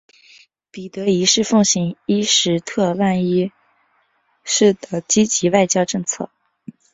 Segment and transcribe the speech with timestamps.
[0.71, 3.51] 彼得一世奉行伊什特万一
[4.43, 6.31] 世的积极外交政策。